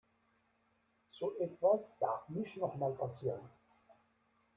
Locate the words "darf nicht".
1.99-2.57